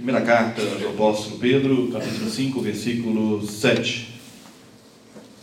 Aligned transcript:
Primeira 0.00 0.22
carta 0.22 0.62
do 0.62 0.88
apóstolo 0.88 1.36
Pedro, 1.36 1.88
capítulo 1.88 2.30
5, 2.30 2.60
versículo 2.62 3.46
7. 3.46 4.08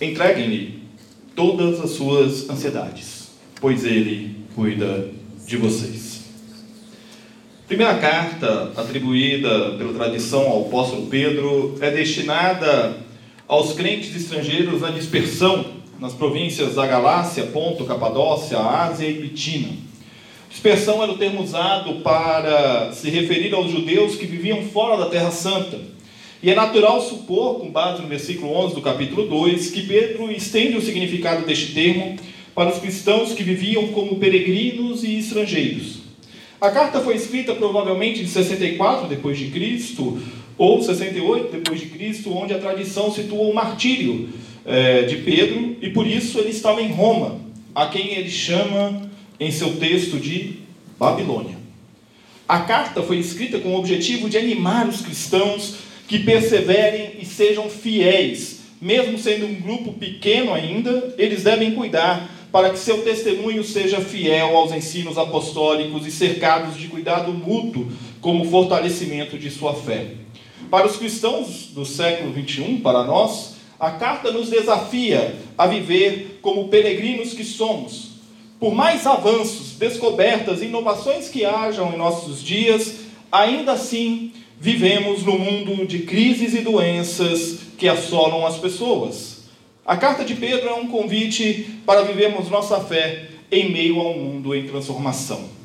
Entreguem-lhe 0.02 0.82
todas 1.36 1.80
as 1.80 1.92
suas 1.92 2.50
ansiedades, 2.50 3.28
pois 3.62 3.86
ele 3.86 4.36
cuida 4.56 5.12
de 5.46 5.58
vocês. 5.58 6.22
Primeira 7.68 8.00
carta 8.00 8.74
atribuída 8.76 9.76
pela 9.78 9.94
tradição 9.94 10.48
ao 10.48 10.66
apóstolo 10.66 11.06
Pedro 11.06 11.78
é 11.80 11.92
destinada 11.92 12.98
aos 13.48 13.74
crentes 13.74 14.16
estrangeiros 14.16 14.82
na 14.82 14.90
dispersão 14.90 15.66
nas 16.00 16.14
províncias 16.14 16.74
da 16.74 16.88
Galácia, 16.88 17.46
Ponto, 17.46 17.86
Capadócia, 17.86 18.58
Ásia 18.58 19.08
e 19.08 19.22
Bitina 19.22 19.87
Dispersão 20.50 21.04
era 21.04 21.12
o 21.12 21.18
termo 21.18 21.44
usado 21.44 21.96
para 22.02 22.92
se 22.94 23.10
referir 23.10 23.54
aos 23.54 23.72
judeus 23.72 24.16
que 24.16 24.26
viviam 24.26 24.64
fora 24.64 24.98
da 24.98 25.10
Terra 25.10 25.32
Santa. 25.32 25.80
E 26.42 26.50
é 26.50 26.56
natural 26.56 27.02
supor, 27.02 27.60
com 27.60 27.70
base 27.70 28.02
no 28.02 28.08
versículo 28.08 28.54
11 28.54 28.76
do 28.76 28.82
capítulo 28.82 29.28
2, 29.28 29.72
que 29.72 29.82
Pedro 29.82 30.32
estende 30.32 30.78
o 30.78 30.82
significado 30.82 31.46
deste 31.46 31.74
termo 31.74 32.16
para 32.56 32.72
os 32.72 32.80
cristãos 32.80 33.34
que 33.34 33.44
viviam 33.44 33.88
como 33.88 34.16
peregrinos 34.16 35.04
e 35.04 35.18
estrangeiros. 35.18 36.00
A 36.60 36.72
carta 36.72 37.02
foi 37.02 37.16
escrita 37.16 37.54
provavelmente 37.54 38.22
em 38.22 38.28
64 38.28 39.08
depois 39.08 39.38
de 39.38 39.48
Cristo 39.48 40.20
ou 40.58 40.82
68 40.82 41.52
depois 41.52 41.80
de 41.80 41.86
Cristo, 41.88 42.36
onde 42.36 42.54
a 42.54 42.58
tradição 42.58 43.12
situa 43.12 43.44
o 43.44 43.54
martírio 43.54 44.30
eh, 44.66 45.04
de 45.04 45.18
Pedro 45.18 45.76
e 45.82 45.90
por 45.90 46.08
isso 46.08 46.40
ele 46.40 46.50
estava 46.50 46.82
em 46.82 46.92
Roma, 46.92 47.40
a 47.76 47.86
quem 47.88 48.16
ele 48.16 48.30
chama 48.30 49.07
em 49.40 49.52
seu 49.52 49.76
texto 49.78 50.20
de 50.20 50.60
Babilônia. 50.98 51.58
A 52.48 52.62
carta 52.62 53.04
foi 53.04 53.18
escrita 53.18 53.60
com 53.60 53.76
o 53.76 53.78
objetivo 53.78 54.30
de 54.30 54.38
animar 54.38 54.88
os 54.88 55.02
cristãos 55.02 55.76
que 56.08 56.20
perseverem 56.20 57.18
e 57.20 57.26
sejam 57.26 57.70
fiéis. 57.70 58.62
Mesmo 58.80 59.18
sendo 59.18 59.46
um 59.46 59.56
grupo 59.56 59.94
pequeno 59.94 60.54
ainda, 60.54 61.14
eles 61.18 61.44
devem 61.44 61.72
cuidar 61.72 62.30
para 62.52 62.70
que 62.70 62.80
seu 62.80 63.04
testemunho 63.04 63.64
seja 63.64 64.00
fiel 64.00 64.56
aos 64.56 64.72
ensinos 64.72 65.18
apostólicos 65.18 66.08
e 66.08 66.12
cercados 66.12 66.78
de 66.78 66.88
cuidado 66.88 67.34
mútuo 67.34 67.92
como 68.22 68.50
fortalecimento 68.50 69.38
de 69.38 69.52
sua 69.52 69.74
fé. 69.74 70.12
Para 70.70 70.88
os 70.88 70.98
cristãos 70.98 71.70
do 71.74 71.86
século 71.86 72.32
21, 72.32 72.80
para 72.82 73.04
nós, 73.04 73.56
a 73.80 73.92
carta 73.92 74.32
nos 74.32 74.50
desafia 74.50 75.36
a 75.58 75.68
viver 75.68 76.40
como 76.42 76.68
peregrinos 76.68 77.34
que 77.34 77.44
somos, 77.44 78.17
por 78.60 78.74
mais 78.74 79.06
avanços, 79.06 79.74
descobertas 79.74 80.62
e 80.62 80.66
inovações 80.66 81.30
que 81.30 81.46
hajam 81.46 81.94
em 81.94 81.98
nossos 81.98 82.42
dias, 82.42 83.02
ainda 83.32 83.74
assim 83.74 84.34
vivemos 84.60 85.24
no 85.24 85.38
mundo 85.38 85.86
de 85.86 86.00
crises 86.00 86.56
e 86.56 86.62
doenças 86.62 87.60
que 87.78 87.88
assolam 87.88 88.46
as 88.46 88.58
pessoas. 88.58 89.44
A 89.86 89.96
carta 89.96 90.26
de 90.26 90.34
Pedro 90.34 90.68
é 90.68 90.74
um 90.74 90.88
convite 90.88 91.80
para 91.86 92.02
vivermos 92.02 92.50
nossa 92.50 92.80
fé 92.80 93.30
em 93.52 93.72
meio 93.72 94.02
a 94.02 94.10
um 94.10 94.18
mundo 94.18 94.56
em 94.56 94.68
transformação. 94.68 95.58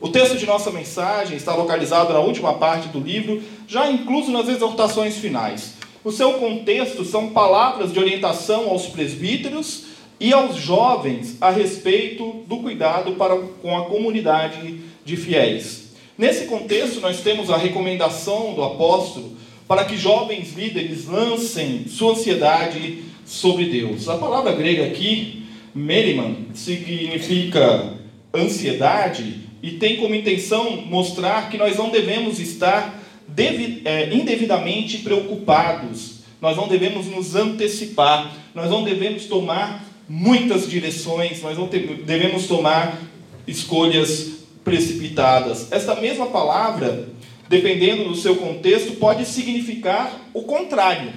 O 0.00 0.08
texto 0.08 0.36
de 0.36 0.46
nossa 0.46 0.70
mensagem 0.70 1.36
está 1.36 1.54
localizado 1.54 2.12
na 2.12 2.20
última 2.20 2.54
parte 2.54 2.88
do 2.88 3.00
livro, 3.00 3.42
já 3.66 3.90
incluso 3.90 4.30
nas 4.30 4.48
exortações 4.48 5.16
finais. 5.16 5.74
O 6.04 6.12
seu 6.12 6.34
contexto 6.34 7.04
são 7.04 7.30
palavras 7.30 7.92
de 7.92 7.98
orientação 7.98 8.68
aos 8.68 8.86
presbíteros 8.86 9.85
e 10.18 10.32
aos 10.32 10.56
jovens 10.56 11.36
a 11.40 11.50
respeito 11.50 12.44
do 12.46 12.58
cuidado 12.58 13.12
para 13.12 13.36
com 13.36 13.76
a 13.76 13.84
comunidade 13.84 14.80
de 15.04 15.16
fiéis. 15.16 15.92
Nesse 16.16 16.46
contexto, 16.46 17.00
nós 17.00 17.20
temos 17.20 17.50
a 17.50 17.56
recomendação 17.56 18.54
do 18.54 18.62
apóstolo 18.62 19.36
para 19.68 19.84
que 19.84 19.96
jovens 19.96 20.54
líderes 20.54 21.06
lancem 21.06 21.86
sua 21.88 22.12
ansiedade 22.12 23.02
sobre 23.24 23.66
Deus. 23.66 24.08
A 24.08 24.16
palavra 24.16 24.52
grega 24.52 24.86
aqui, 24.86 25.44
meriman, 25.74 26.36
significa 26.54 27.94
ansiedade 28.32 29.40
e 29.62 29.72
tem 29.72 29.96
como 29.96 30.14
intenção 30.14 30.82
mostrar 30.82 31.50
que 31.50 31.58
nós 31.58 31.76
não 31.76 31.90
devemos 31.90 32.38
estar 32.38 33.02
é, 33.84 34.14
indevidamente 34.14 34.98
preocupados, 34.98 36.20
nós 36.40 36.56
não 36.56 36.68
devemos 36.68 37.06
nos 37.06 37.34
antecipar, 37.34 38.32
nós 38.54 38.70
não 38.70 38.84
devemos 38.84 39.24
tomar 39.24 39.84
muitas 40.08 40.68
direções, 40.68 41.42
nós 41.42 41.56
não 41.58 41.66
devemos 41.66 42.46
tomar 42.46 42.98
escolhas 43.46 44.36
precipitadas. 44.64 45.70
Esta 45.70 45.94
mesma 45.96 46.26
palavra, 46.26 47.08
dependendo 47.48 48.04
do 48.04 48.16
seu 48.16 48.36
contexto, 48.36 48.92
pode 48.96 49.24
significar 49.24 50.28
o 50.34 50.42
contrário. 50.42 51.12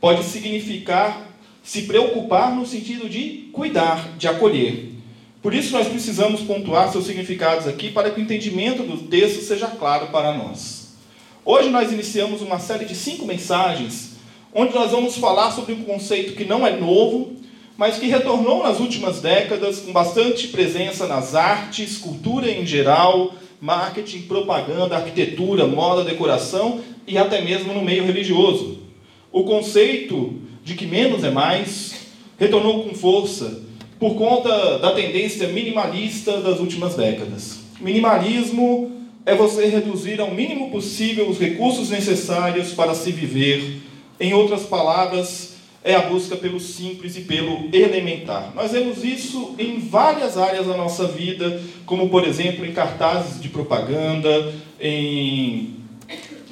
Pode 0.00 0.24
significar 0.24 1.28
se 1.62 1.82
preocupar 1.82 2.54
no 2.54 2.66
sentido 2.66 3.08
de 3.08 3.48
cuidar, 3.52 4.16
de 4.18 4.26
acolher. 4.26 4.90
Por 5.40 5.54
isso 5.54 5.72
nós 5.72 5.88
precisamos 5.88 6.40
pontuar 6.40 6.90
seus 6.90 7.06
significados 7.06 7.66
aqui 7.66 7.90
para 7.90 8.10
que 8.10 8.20
o 8.20 8.22
entendimento 8.22 8.82
do 8.82 8.96
texto 9.08 9.42
seja 9.42 9.66
claro 9.66 10.08
para 10.08 10.32
nós. 10.32 10.94
Hoje 11.44 11.68
nós 11.70 11.92
iniciamos 11.92 12.40
uma 12.40 12.58
série 12.58 12.84
de 12.84 12.94
cinco 12.94 13.26
mensagens 13.26 14.12
onde 14.54 14.74
nós 14.74 14.90
vamos 14.90 15.16
falar 15.16 15.50
sobre 15.50 15.72
um 15.72 15.82
conceito 15.82 16.34
que 16.34 16.44
não 16.44 16.66
é 16.66 16.76
novo, 16.76 17.36
mas 17.76 17.98
que 17.98 18.06
retornou 18.06 18.62
nas 18.62 18.80
últimas 18.80 19.20
décadas 19.20 19.80
com 19.80 19.92
bastante 19.92 20.48
presença 20.48 21.06
nas 21.06 21.34
artes, 21.34 21.98
cultura 21.98 22.50
em 22.50 22.66
geral, 22.66 23.34
marketing, 23.60 24.22
propaganda, 24.22 24.96
arquitetura, 24.96 25.66
moda, 25.66 26.04
decoração 26.04 26.80
e 27.06 27.16
até 27.16 27.40
mesmo 27.40 27.72
no 27.72 27.82
meio 27.82 28.04
religioso. 28.04 28.78
O 29.30 29.44
conceito 29.44 30.34
de 30.64 30.74
que 30.74 30.86
menos 30.86 31.24
é 31.24 31.30
mais 31.30 32.06
retornou 32.38 32.84
com 32.84 32.94
força 32.94 33.62
por 33.98 34.14
conta 34.16 34.78
da 34.78 34.92
tendência 34.92 35.48
minimalista 35.48 36.40
das 36.40 36.58
últimas 36.58 36.96
décadas. 36.96 37.60
Minimalismo 37.80 38.90
é 39.24 39.34
você 39.34 39.66
reduzir 39.66 40.20
ao 40.20 40.32
mínimo 40.32 40.70
possível 40.70 41.28
os 41.28 41.38
recursos 41.38 41.90
necessários 41.90 42.72
para 42.72 42.94
se 42.94 43.12
viver. 43.12 43.80
Em 44.18 44.34
outras 44.34 44.62
palavras, 44.62 45.51
é 45.84 45.94
a 45.94 46.02
busca 46.02 46.36
pelo 46.36 46.60
simples 46.60 47.16
e 47.16 47.22
pelo 47.22 47.68
elementar. 47.72 48.52
Nós 48.54 48.72
vemos 48.72 49.04
isso 49.04 49.54
em 49.58 49.80
várias 49.80 50.38
áreas 50.38 50.66
da 50.66 50.76
nossa 50.76 51.06
vida, 51.06 51.60
como 51.84 52.08
por 52.08 52.26
exemplo 52.26 52.64
em 52.64 52.72
cartazes 52.72 53.40
de 53.40 53.48
propaganda, 53.48 54.52
em 54.80 55.74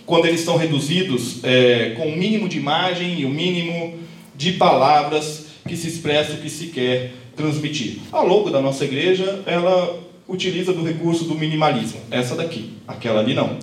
quando 0.04 0.26
eles 0.26 0.40
estão 0.40 0.56
reduzidos 0.56 1.44
é, 1.44 1.94
com 1.96 2.08
o 2.08 2.16
mínimo 2.16 2.48
de 2.48 2.58
imagem 2.58 3.20
e 3.20 3.24
o 3.24 3.28
mínimo 3.28 3.98
de 4.34 4.52
palavras 4.52 5.46
que 5.68 5.76
se 5.76 5.86
expressa 5.86 6.32
o 6.32 6.38
que 6.38 6.50
se 6.50 6.68
quer 6.68 7.12
transmitir. 7.36 7.98
A 8.10 8.20
logo 8.22 8.50
da 8.50 8.60
nossa 8.60 8.84
igreja, 8.84 9.42
ela 9.46 10.00
utiliza 10.26 10.72
do 10.72 10.82
recurso 10.82 11.24
do 11.24 11.34
minimalismo. 11.36 12.00
Essa 12.10 12.34
daqui, 12.34 12.70
aquela 12.88 13.20
ali 13.20 13.34
não. 13.34 13.58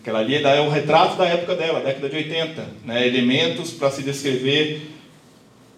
Aquela 0.00 0.18
ali 0.18 0.34
é 0.34 0.60
o 0.60 0.68
retrato 0.68 1.16
da 1.16 1.26
época 1.26 1.54
dela, 1.54 1.80
década 1.80 2.08
de 2.08 2.16
80. 2.16 2.66
Né? 2.84 3.06
Elementos 3.06 3.70
para 3.70 3.88
se 3.88 4.02
descrever 4.02 4.91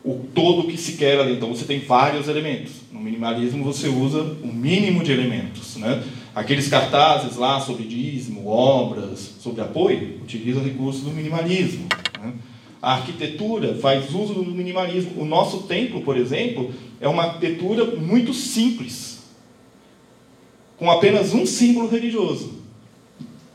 o 0.04 0.20
todo 0.34 0.68
que 0.68 0.76
se 0.76 0.92
quer 0.92 1.18
ali. 1.18 1.32
Então 1.32 1.48
você 1.48 1.64
tem 1.64 1.80
vários 1.80 2.28
elementos. 2.28 2.72
No 2.92 3.00
minimalismo 3.00 3.64
você 3.64 3.88
usa 3.88 4.20
o 4.20 4.46
mínimo 4.46 5.02
de 5.02 5.10
elementos. 5.10 5.76
Né? 5.76 6.04
Aqueles 6.34 6.68
cartazes 6.68 7.36
lá 7.38 7.58
sobre 7.58 7.84
dízimo, 7.84 8.46
obras, 8.46 9.36
sobre 9.40 9.62
apoio, 9.62 10.20
utilizam 10.22 10.62
recursos 10.62 11.02
do 11.02 11.10
minimalismo. 11.10 11.88
Né? 12.20 12.34
A 12.82 12.96
arquitetura 12.96 13.76
faz 13.76 14.14
uso 14.14 14.34
do 14.34 14.44
minimalismo. 14.44 15.22
O 15.22 15.24
nosso 15.24 15.62
templo, 15.62 16.02
por 16.02 16.18
exemplo, 16.18 16.70
é 17.00 17.08
uma 17.08 17.24
arquitetura 17.24 17.86
muito 17.96 18.34
simples, 18.34 19.20
com 20.76 20.90
apenas 20.90 21.32
um 21.32 21.46
símbolo 21.46 21.88
religioso: 21.88 22.52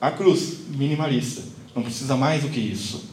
a 0.01 0.09
cruz, 0.09 0.61
minimalista. 0.75 1.43
Não 1.75 1.83
precisa 1.83 2.17
mais 2.17 2.41
do 2.41 2.49
que 2.49 2.59
isso. 2.59 3.07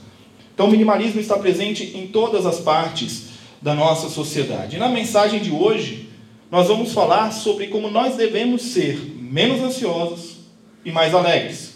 Então, 0.55 0.69
o 0.69 0.71
minimalismo 0.71 1.21
está 1.21 1.37
presente 1.37 1.94
em 1.94 2.06
todas 2.06 2.47
as 2.47 2.61
partes 2.61 3.25
da 3.61 3.75
nossa 3.75 4.08
sociedade. 4.08 4.79
Na 4.79 4.88
mensagem 4.88 5.41
de 5.41 5.50
hoje, 5.50 6.08
nós 6.50 6.69
vamos 6.69 6.93
falar 6.93 7.32
sobre 7.32 7.69
como 7.69 7.91
nós 7.91 8.17
devemos 8.17 8.62
ser 8.62 8.99
menos 9.19 9.61
ansiosos 9.61 10.37
e 10.85 10.93
mais 10.93 11.14
alegres. 11.14 11.75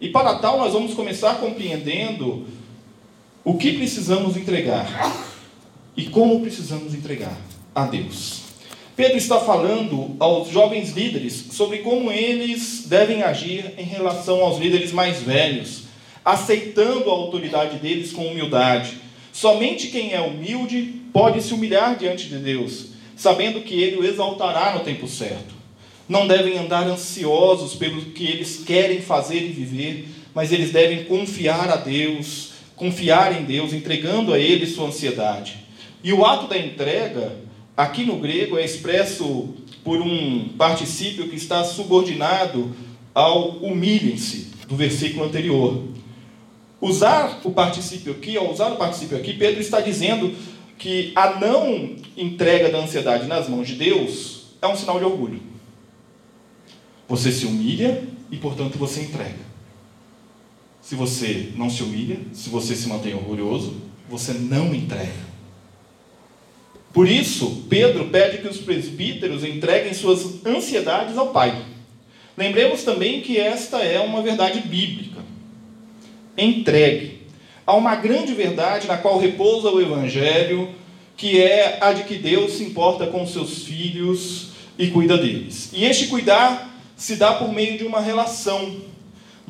E 0.00 0.08
para 0.08 0.36
tal, 0.38 0.58
nós 0.58 0.72
vamos 0.72 0.94
começar 0.94 1.34
compreendendo 1.34 2.46
o 3.44 3.54
que 3.54 3.72
precisamos 3.72 4.36
entregar 4.36 5.14
e 5.96 6.06
como 6.06 6.40
precisamos 6.40 6.94
entregar 6.94 7.36
a 7.74 7.86
Deus. 7.86 8.42
Pedro 8.94 9.16
está 9.16 9.38
falando 9.38 10.16
aos 10.18 10.48
jovens 10.50 10.90
líderes 10.90 11.46
sobre 11.52 11.78
como 11.78 12.10
eles 12.10 12.84
devem 12.88 13.22
agir 13.22 13.74
em 13.78 13.84
relação 13.84 14.40
aos 14.40 14.58
líderes 14.58 14.90
mais 14.90 15.22
velhos, 15.22 15.84
aceitando 16.24 17.08
a 17.08 17.12
autoridade 17.12 17.78
deles 17.78 18.12
com 18.12 18.26
humildade. 18.26 18.96
Somente 19.40 19.86
quem 19.86 20.14
é 20.14 20.20
humilde 20.20 20.94
pode 21.12 21.40
se 21.40 21.54
humilhar 21.54 21.96
diante 21.96 22.26
de 22.26 22.38
Deus, 22.38 22.86
sabendo 23.14 23.60
que 23.60 23.80
ele 23.80 23.96
o 23.96 24.04
exaltará 24.04 24.74
no 24.74 24.80
tempo 24.80 25.06
certo. 25.06 25.54
Não 26.08 26.26
devem 26.26 26.58
andar 26.58 26.88
ansiosos 26.88 27.76
pelo 27.76 28.06
que 28.06 28.24
eles 28.24 28.64
querem 28.66 29.00
fazer 29.00 29.36
e 29.36 29.52
viver, 29.52 30.08
mas 30.34 30.50
eles 30.50 30.72
devem 30.72 31.04
confiar 31.04 31.70
a 31.70 31.76
Deus, 31.76 32.50
confiar 32.74 33.40
em 33.40 33.44
Deus, 33.44 33.72
entregando 33.72 34.34
a 34.34 34.40
Ele 34.40 34.66
sua 34.66 34.88
ansiedade. 34.88 35.58
E 36.02 36.12
o 36.12 36.24
ato 36.24 36.48
da 36.48 36.58
entrega, 36.58 37.36
aqui 37.76 38.04
no 38.04 38.16
grego, 38.16 38.58
é 38.58 38.64
expresso 38.64 39.54
por 39.84 40.00
um 40.00 40.48
particípio 40.58 41.28
que 41.28 41.36
está 41.36 41.62
subordinado 41.62 42.74
ao 43.14 43.50
humilhem-se, 43.50 44.48
do 44.66 44.74
versículo 44.74 45.24
anterior. 45.24 45.80
Usar 46.80 47.40
o 47.44 47.50
particípio 47.50 48.12
aqui, 48.12 48.36
ao 48.36 48.52
usar 48.52 48.68
o 48.68 48.76
particípio 48.76 49.16
aqui, 49.16 49.34
Pedro 49.34 49.60
está 49.60 49.80
dizendo 49.80 50.34
que 50.78 51.12
a 51.16 51.38
não 51.38 51.96
entrega 52.16 52.70
da 52.70 52.78
ansiedade 52.78 53.26
nas 53.26 53.48
mãos 53.48 53.66
de 53.66 53.74
Deus 53.74 54.54
é 54.62 54.66
um 54.66 54.76
sinal 54.76 54.98
de 54.98 55.04
orgulho. 55.04 55.42
Você 57.08 57.32
se 57.32 57.46
humilha 57.46 58.04
e, 58.30 58.36
portanto, 58.36 58.78
você 58.78 59.00
entrega. 59.00 59.48
Se 60.80 60.94
você 60.94 61.52
não 61.56 61.68
se 61.68 61.82
humilha, 61.82 62.18
se 62.32 62.48
você 62.48 62.76
se 62.76 62.88
mantém 62.88 63.14
orgulhoso, 63.14 63.76
você 64.08 64.32
não 64.32 64.74
entrega. 64.74 65.28
Por 66.92 67.08
isso, 67.08 67.64
Pedro 67.68 68.08
pede 68.08 68.38
que 68.38 68.48
os 68.48 68.58
presbíteros 68.58 69.44
entreguem 69.44 69.92
suas 69.92 70.44
ansiedades 70.46 71.18
ao 71.18 71.28
Pai. 71.28 71.64
Lembremos 72.36 72.84
também 72.84 73.20
que 73.20 73.36
esta 73.36 73.78
é 73.82 74.00
uma 74.00 74.22
verdade 74.22 74.60
bíblica. 74.60 75.17
Entregue. 76.38 77.18
Há 77.66 77.74
uma 77.74 77.96
grande 77.96 78.32
verdade 78.32 78.86
na 78.86 78.96
qual 78.96 79.18
repousa 79.18 79.68
o 79.68 79.80
Evangelho, 79.80 80.70
que 81.16 81.42
é 81.42 81.78
a 81.80 81.92
de 81.92 82.04
que 82.04 82.14
Deus 82.14 82.52
se 82.52 82.62
importa 82.62 83.06
com 83.06 83.26
seus 83.26 83.64
filhos 83.64 84.52
e 84.78 84.86
cuida 84.86 85.18
deles. 85.18 85.70
E 85.72 85.84
este 85.84 86.06
cuidar 86.06 86.72
se 86.96 87.16
dá 87.16 87.34
por 87.34 87.52
meio 87.52 87.76
de 87.76 87.84
uma 87.84 88.00
relação 88.00 88.88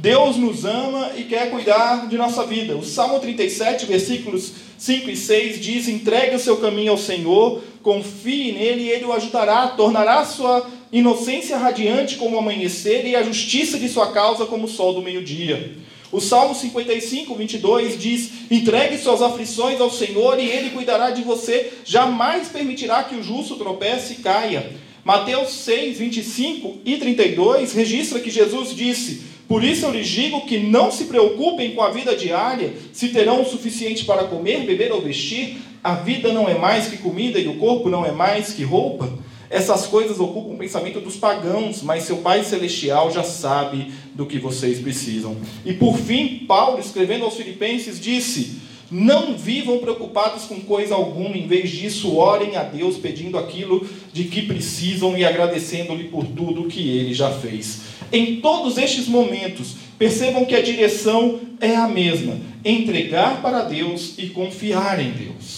Deus 0.00 0.36
nos 0.36 0.64
ama 0.64 1.10
e 1.16 1.24
quer 1.24 1.50
cuidar 1.50 2.06
de 2.06 2.16
nossa 2.16 2.46
vida. 2.46 2.76
O 2.76 2.84
Salmo 2.84 3.18
37, 3.18 3.84
versículos 3.84 4.52
5 4.78 5.10
e 5.10 5.16
6 5.16 5.60
diz: 5.60 5.88
Entregue 5.88 6.36
o 6.36 6.38
seu 6.38 6.58
caminho 6.58 6.92
ao 6.92 6.98
Senhor, 6.98 7.60
confie 7.82 8.52
nele 8.52 8.82
e 8.82 8.90
ele 8.90 9.04
o 9.04 9.12
ajudará, 9.12 9.66
tornará 9.66 10.24
sua 10.24 10.64
inocência 10.92 11.58
radiante 11.58 12.14
como 12.14 12.36
o 12.36 12.38
amanhecer 12.38 13.04
e 13.06 13.16
a 13.16 13.24
justiça 13.24 13.76
de 13.76 13.88
sua 13.88 14.12
causa 14.12 14.46
como 14.46 14.66
o 14.66 14.68
sol 14.68 14.94
do 14.94 15.02
meio-dia. 15.02 15.76
O 16.10 16.20
Salmo 16.20 16.54
55, 16.54 17.34
22 17.34 17.98
diz: 17.98 18.30
Entregue 18.50 18.98
suas 18.98 19.20
aflições 19.20 19.80
ao 19.80 19.90
Senhor 19.90 20.38
e 20.38 20.48
ele 20.48 20.70
cuidará 20.70 21.10
de 21.10 21.22
você, 21.22 21.72
jamais 21.84 22.48
permitirá 22.48 23.02
que 23.02 23.14
o 23.14 23.22
justo 23.22 23.56
tropece 23.56 24.14
e 24.14 24.16
caia. 24.16 24.72
Mateus 25.04 25.50
6, 25.50 25.98
25 25.98 26.78
e 26.84 26.96
32 26.96 27.72
registra 27.72 28.20
que 28.20 28.30
Jesus 28.30 28.74
disse: 28.74 29.22
por 29.48 29.64
isso 29.64 29.86
eu 29.86 29.90
lhes 29.90 30.06
digo 30.06 30.42
que 30.42 30.58
não 30.58 30.92
se 30.92 31.04
preocupem 31.04 31.74
com 31.74 31.82
a 31.82 31.88
vida 31.88 32.14
diária, 32.14 32.74
se 32.92 33.08
terão 33.08 33.40
o 33.40 33.46
suficiente 33.46 34.04
para 34.04 34.24
comer, 34.24 34.66
beber 34.66 34.92
ou 34.92 35.00
vestir. 35.00 35.56
A 35.82 35.94
vida 35.94 36.30
não 36.34 36.46
é 36.46 36.58
mais 36.58 36.88
que 36.88 36.98
comida 36.98 37.38
e 37.38 37.48
o 37.48 37.56
corpo 37.56 37.88
não 37.88 38.04
é 38.04 38.12
mais 38.12 38.52
que 38.52 38.62
roupa. 38.62 39.10
Essas 39.50 39.86
coisas 39.86 40.20
ocupam 40.20 40.54
o 40.54 40.58
pensamento 40.58 41.00
dos 41.00 41.16
pagãos, 41.16 41.82
mas 41.82 42.02
seu 42.02 42.18
Pai 42.18 42.44
Celestial 42.44 43.10
já 43.10 43.22
sabe 43.22 43.92
do 44.14 44.26
que 44.26 44.38
vocês 44.38 44.78
precisam. 44.78 45.36
E 45.64 45.72
por 45.72 45.96
fim, 45.96 46.44
Paulo, 46.46 46.78
escrevendo 46.78 47.24
aos 47.24 47.34
Filipenses, 47.34 47.98
disse: 47.98 48.58
Não 48.90 49.34
vivam 49.34 49.78
preocupados 49.78 50.44
com 50.44 50.60
coisa 50.60 50.94
alguma, 50.94 51.36
em 51.36 51.46
vez 51.46 51.70
disso, 51.70 52.14
orem 52.14 52.56
a 52.56 52.62
Deus 52.62 52.98
pedindo 52.98 53.38
aquilo 53.38 53.88
de 54.12 54.24
que 54.24 54.42
precisam 54.42 55.16
e 55.16 55.24
agradecendo-lhe 55.24 56.04
por 56.04 56.26
tudo 56.26 56.62
o 56.62 56.68
que 56.68 56.86
ele 56.98 57.14
já 57.14 57.30
fez. 57.30 57.80
Em 58.12 58.40
todos 58.40 58.76
estes 58.76 59.08
momentos, 59.08 59.76
percebam 59.98 60.44
que 60.44 60.54
a 60.54 60.62
direção 60.62 61.40
é 61.58 61.74
a 61.74 61.88
mesma: 61.88 62.36
entregar 62.62 63.40
para 63.40 63.62
Deus 63.62 64.14
e 64.18 64.26
confiar 64.26 65.00
em 65.00 65.10
Deus. 65.10 65.57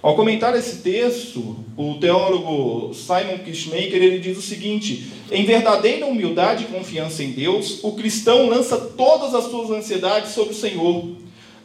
Ao 0.00 0.14
comentar 0.14 0.56
esse 0.56 0.76
texto, 0.76 1.56
o 1.76 1.94
teólogo 1.94 2.94
Simon 2.94 3.38
Kishmaker 3.44 4.00
ele 4.00 4.20
diz 4.20 4.38
o 4.38 4.42
seguinte: 4.42 5.08
em 5.30 5.44
verdadeira 5.44 6.06
humildade 6.06 6.64
e 6.64 6.68
confiança 6.68 7.22
em 7.24 7.32
Deus, 7.32 7.80
o 7.82 7.92
cristão 7.92 8.48
lança 8.48 8.76
todas 8.76 9.34
as 9.34 9.50
suas 9.50 9.70
ansiedades 9.70 10.32
sobre 10.32 10.54
o 10.54 10.56
Senhor. 10.56 11.16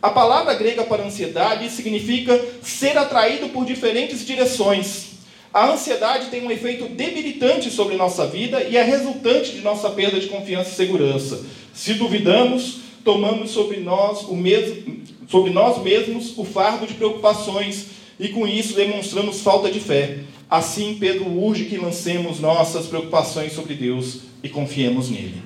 A 0.02 0.10
palavra 0.10 0.56
grega 0.56 0.84
para 0.84 1.06
ansiedade 1.06 1.70
significa 1.70 2.44
ser 2.62 2.98
atraído 2.98 3.50
por 3.50 3.66
diferentes 3.66 4.26
direções. 4.26 5.14
A 5.54 5.72
ansiedade 5.72 6.32
tem 6.32 6.44
um 6.44 6.50
efeito 6.50 6.90
debilitante 6.90 7.70
sobre 7.70 7.96
nossa 7.96 8.26
vida 8.26 8.64
e 8.64 8.76
é 8.76 8.82
resultante 8.82 9.52
de 9.52 9.62
nossa 9.62 9.92
perda 9.92 10.20
de 10.20 10.26
confiança 10.26 10.72
e 10.72 10.74
segurança. 10.74 11.46
Se 11.72 11.94
duvidamos, 11.94 12.80
tomamos 13.06 13.52
sobre 13.52 13.80
nós, 13.80 14.24
o 14.24 14.36
mesmo, 14.36 14.98
sobre 15.30 15.52
nós 15.52 15.82
mesmos 15.84 16.36
o 16.36 16.44
fardo 16.44 16.88
de 16.88 16.96
preocupações 16.96 17.94
e 18.24 18.30
com 18.30 18.48
isso 18.48 18.74
demonstramos 18.74 19.42
falta 19.42 19.70
de 19.70 19.80
fé. 19.80 20.20
Assim, 20.50 20.98
Pedro 21.00 21.30
urge 21.30 21.66
que 21.66 21.78
lancemos 21.78 22.40
nossas 22.40 22.88
preocupações 22.88 23.54
sobre 23.54 23.76
Deus 23.76 24.22
e 24.42 24.50
confiemos 24.50 25.10
nele. 25.10 25.44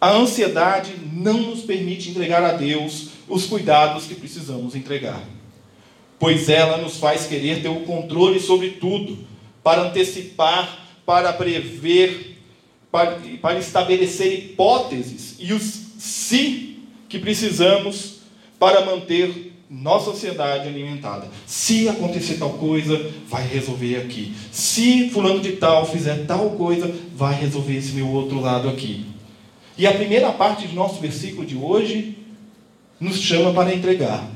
A 0.00 0.12
ansiedade 0.12 0.92
não 1.12 1.42
nos 1.42 1.60
permite 1.60 2.10
entregar 2.10 2.42
a 2.42 2.52
Deus 2.52 3.08
os 3.28 3.44
cuidados 3.46 4.06
que 4.06 4.14
precisamos 4.14 4.74
entregar 4.74 5.22
pois 6.18 6.48
ela 6.48 6.78
nos 6.78 6.96
faz 6.96 7.26
querer 7.26 7.62
ter 7.62 7.68
o 7.68 7.80
controle 7.80 8.40
sobre 8.40 8.70
tudo, 8.70 9.18
para 9.62 9.82
antecipar, 9.82 10.86
para 11.06 11.32
prever, 11.32 12.38
para, 12.90 13.18
para 13.40 13.58
estabelecer 13.58 14.32
hipóteses 14.32 15.36
e 15.38 15.52
os 15.52 15.62
se 15.98 16.78
que 17.08 17.18
precisamos 17.18 18.20
para 18.58 18.84
manter 18.84 19.52
nossa 19.70 20.10
ansiedade 20.10 20.66
alimentada. 20.66 21.28
Se 21.46 21.88
acontecer 21.88 22.38
tal 22.38 22.50
coisa, 22.50 23.12
vai 23.28 23.46
resolver 23.46 23.96
aqui. 23.96 24.34
Se 24.50 25.10
fulano 25.10 25.40
de 25.40 25.52
tal 25.52 25.84
fizer 25.84 26.26
tal 26.26 26.50
coisa, 26.50 26.90
vai 27.14 27.34
resolver 27.34 27.76
esse 27.76 27.92
meu 27.92 28.08
outro 28.08 28.40
lado 28.40 28.68
aqui. 28.68 29.04
E 29.76 29.86
a 29.86 29.92
primeira 29.92 30.32
parte 30.32 30.66
do 30.66 30.74
nosso 30.74 31.00
versículo 31.00 31.46
de 31.46 31.54
hoje 31.54 32.16
nos 32.98 33.20
chama 33.20 33.52
para 33.52 33.74
entregar. 33.74 34.28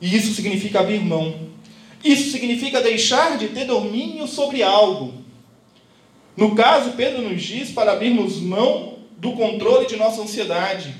E 0.00 0.14
isso 0.14 0.34
significa 0.34 0.80
abrir 0.80 1.00
mão. 1.00 1.48
Isso 2.04 2.30
significa 2.30 2.80
deixar 2.80 3.38
de 3.38 3.48
ter 3.48 3.64
domínio 3.64 4.26
sobre 4.26 4.62
algo. 4.62 5.14
No 6.36 6.54
caso, 6.54 6.92
Pedro 6.92 7.22
nos 7.22 7.42
diz 7.42 7.70
para 7.70 7.92
abrirmos 7.92 8.36
mão 8.36 8.98
do 9.16 9.32
controle 9.32 9.86
de 9.86 9.96
nossa 9.96 10.20
ansiedade, 10.22 10.94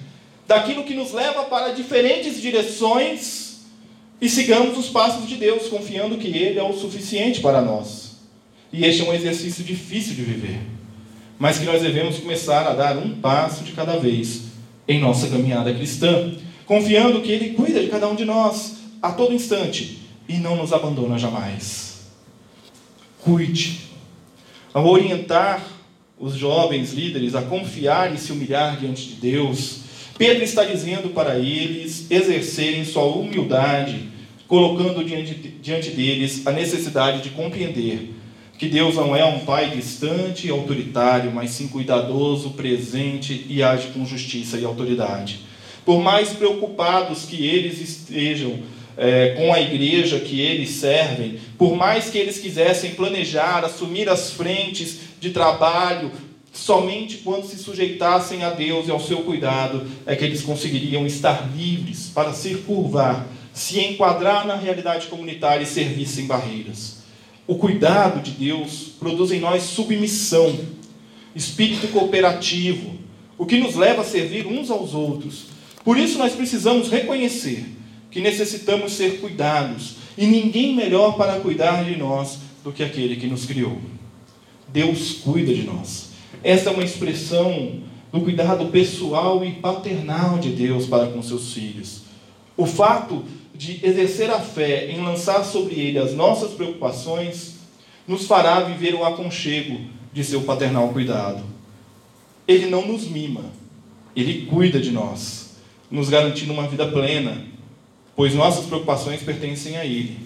daquilo 0.46 0.82
que 0.82 0.94
nos 0.94 1.12
leva 1.12 1.44
para 1.44 1.72
diferentes 1.72 2.40
direções 2.40 3.47
e 4.20 4.28
sigamos 4.28 4.76
os 4.76 4.88
passos 4.88 5.28
de 5.28 5.36
Deus, 5.36 5.68
confiando 5.68 6.18
que 6.18 6.28
Ele 6.28 6.58
é 6.58 6.62
o 6.62 6.72
suficiente 6.72 7.40
para 7.40 7.62
nós. 7.62 8.16
E 8.72 8.84
este 8.84 9.02
é 9.02 9.04
um 9.04 9.14
exercício 9.14 9.64
difícil 9.64 10.14
de 10.14 10.22
viver, 10.22 10.60
mas 11.38 11.58
que 11.58 11.64
nós 11.64 11.82
devemos 11.82 12.18
começar 12.18 12.66
a 12.66 12.74
dar 12.74 12.98
um 12.98 13.20
passo 13.20 13.64
de 13.64 13.72
cada 13.72 13.96
vez 13.96 14.42
em 14.86 15.00
nossa 15.00 15.28
caminhada 15.28 15.72
cristã, 15.72 16.34
confiando 16.66 17.20
que 17.20 17.30
Ele 17.30 17.54
cuida 17.54 17.80
de 17.80 17.88
cada 17.88 18.08
um 18.08 18.14
de 18.14 18.24
nós, 18.24 18.76
a 19.00 19.12
todo 19.12 19.32
instante 19.32 19.98
e 20.28 20.34
não 20.34 20.56
nos 20.56 20.72
abandona 20.72 21.18
jamais. 21.18 22.00
Cuide. 23.20 23.88
Ao 24.74 24.86
orientar 24.86 25.64
os 26.18 26.34
jovens 26.34 26.92
líderes 26.92 27.34
a 27.34 27.42
confiar 27.42 28.14
e 28.14 28.18
se 28.18 28.32
humilhar 28.32 28.78
diante 28.78 29.08
de 29.08 29.14
Deus, 29.14 29.80
Pedro 30.18 30.42
está 30.42 30.64
dizendo 30.64 31.10
para 31.10 31.38
eles 31.38 32.10
exercerem 32.10 32.84
sua 32.84 33.04
humildade, 33.04 34.07
colocando 34.48 35.04
diante, 35.04 35.34
diante 35.34 35.90
deles 35.90 36.44
a 36.46 36.50
necessidade 36.50 37.22
de 37.22 37.30
compreender 37.30 38.14
que 38.58 38.66
Deus 38.66 38.96
não 38.96 39.14
é 39.14 39.24
um 39.24 39.40
pai 39.40 39.70
distante 39.70 40.48
e 40.48 40.50
autoritário, 40.50 41.30
mas 41.30 41.50
sim 41.50 41.68
cuidadoso, 41.68 42.50
presente 42.50 43.46
e 43.48 43.62
age 43.62 43.88
com 43.88 44.04
justiça 44.04 44.58
e 44.58 44.64
autoridade. 44.64 45.42
Por 45.84 46.02
mais 46.02 46.30
preocupados 46.30 47.24
que 47.24 47.46
eles 47.46 47.80
estejam 47.80 48.58
é, 48.96 49.28
com 49.36 49.54
a 49.54 49.60
igreja 49.60 50.18
que 50.18 50.40
eles 50.40 50.70
servem, 50.70 51.38
por 51.56 51.76
mais 51.76 52.10
que 52.10 52.18
eles 52.18 52.38
quisessem 52.38 52.94
planejar, 52.94 53.64
assumir 53.64 54.08
as 54.08 54.32
frentes 54.32 54.98
de 55.20 55.30
trabalho, 55.30 56.10
somente 56.52 57.18
quando 57.18 57.46
se 57.46 57.56
sujeitassem 57.56 58.42
a 58.42 58.50
Deus 58.50 58.88
e 58.88 58.90
ao 58.90 58.98
seu 58.98 59.18
cuidado 59.18 59.86
é 60.04 60.16
que 60.16 60.24
eles 60.24 60.42
conseguiriam 60.42 61.06
estar 61.06 61.48
livres 61.56 62.10
para 62.12 62.32
se 62.32 62.56
curvar, 62.56 63.24
se 63.58 63.80
enquadrar 63.80 64.46
na 64.46 64.54
realidade 64.54 65.08
comunitária 65.08 65.64
e 65.64 65.66
servir 65.66 66.06
sem 66.06 66.26
barreiras. 66.26 66.98
O 67.44 67.56
cuidado 67.56 68.22
de 68.22 68.30
Deus 68.30 68.92
produz 69.00 69.32
em 69.32 69.40
nós 69.40 69.64
submissão, 69.64 70.56
espírito 71.34 71.88
cooperativo, 71.88 72.92
o 73.36 73.44
que 73.44 73.58
nos 73.58 73.74
leva 73.74 74.02
a 74.02 74.04
servir 74.04 74.46
uns 74.46 74.70
aos 74.70 74.94
outros. 74.94 75.46
Por 75.84 75.98
isso 75.98 76.18
nós 76.18 76.34
precisamos 76.34 76.88
reconhecer 76.88 77.66
que 78.12 78.20
necessitamos 78.20 78.92
ser 78.92 79.20
cuidados 79.20 79.96
e 80.16 80.24
ninguém 80.24 80.74
melhor 80.74 81.16
para 81.16 81.40
cuidar 81.40 81.84
de 81.84 81.96
nós 81.96 82.38
do 82.62 82.70
que 82.70 82.84
aquele 82.84 83.16
que 83.16 83.26
nos 83.26 83.44
criou. 83.44 83.78
Deus 84.68 85.14
cuida 85.24 85.52
de 85.52 85.64
nós. 85.64 86.10
Essa 86.44 86.70
é 86.70 86.72
uma 86.72 86.84
expressão 86.84 87.80
do 88.12 88.20
cuidado 88.20 88.66
pessoal 88.66 89.44
e 89.44 89.52
paternal 89.52 90.38
de 90.38 90.50
Deus 90.50 90.86
para 90.86 91.06
com 91.08 91.20
seus 91.22 91.52
filhos. 91.52 92.08
O 92.58 92.66
fato 92.66 93.24
de 93.54 93.78
exercer 93.86 94.28
a 94.30 94.40
fé 94.40 94.90
em 94.90 95.00
lançar 95.00 95.44
sobre 95.44 95.76
ele 95.76 95.96
as 95.96 96.12
nossas 96.12 96.50
preocupações 96.50 97.54
nos 98.06 98.26
fará 98.26 98.60
viver 98.60 98.96
o 98.96 99.04
aconchego 99.04 99.80
de 100.12 100.24
seu 100.24 100.42
paternal 100.42 100.88
cuidado. 100.88 101.40
Ele 102.48 102.66
não 102.66 102.84
nos 102.84 103.06
mima, 103.06 103.44
ele 104.16 104.46
cuida 104.46 104.80
de 104.80 104.90
nós, 104.90 105.56
nos 105.88 106.08
garantindo 106.08 106.52
uma 106.52 106.66
vida 106.66 106.88
plena, 106.88 107.44
pois 108.16 108.34
nossas 108.34 108.66
preocupações 108.66 109.22
pertencem 109.22 109.76
a 109.76 109.84
ele. 109.84 110.18